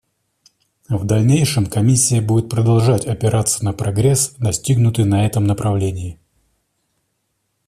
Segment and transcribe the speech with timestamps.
[0.89, 6.17] В дальнейшем Комиссия будет продолжать опираться на прогресс, достигнутый на этом направлении.